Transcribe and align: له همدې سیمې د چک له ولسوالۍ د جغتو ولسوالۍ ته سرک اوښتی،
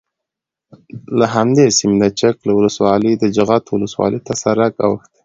له 1.19 1.25
همدې 1.35 1.65
سیمې 1.77 1.97
د 2.01 2.05
چک 2.19 2.35
له 2.47 2.53
ولسوالۍ 2.55 3.13
د 3.17 3.25
جغتو 3.37 3.69
ولسوالۍ 3.73 4.19
ته 4.27 4.33
سرک 4.43 4.73
اوښتی، 4.85 5.17